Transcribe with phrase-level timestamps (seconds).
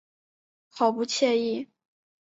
[0.71, 1.69] 好不惬意